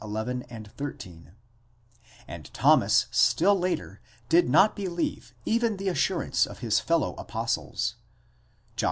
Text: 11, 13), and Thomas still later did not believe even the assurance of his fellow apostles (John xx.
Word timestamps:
11, 0.03 0.45
13), 0.75 1.31
and 2.27 2.51
Thomas 2.55 3.05
still 3.11 3.55
later 3.55 4.01
did 4.29 4.49
not 4.49 4.75
believe 4.75 5.35
even 5.45 5.77
the 5.77 5.89
assurance 5.89 6.47
of 6.47 6.57
his 6.57 6.79
fellow 6.79 7.13
apostles 7.19 7.97
(John 8.75 8.77
xx. 8.77 8.79